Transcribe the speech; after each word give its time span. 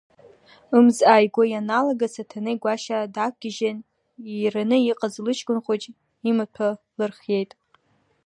Ымз 0.77 0.97
ааигәо 1.11 1.43
ианалага, 1.47 2.07
Саҭанеи 2.13 2.57
Гәашьа 2.61 3.11
даақәгьежьын 3.15 3.77
иираны 4.31 4.77
иҟаз 4.91 5.15
лыҷкәын 5.25 5.59
хәыҷ 5.63 5.83
имаҭәа 6.29 6.67
лырхиеит… 6.97 7.51